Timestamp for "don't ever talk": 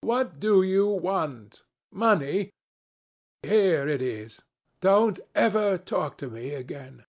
4.80-6.18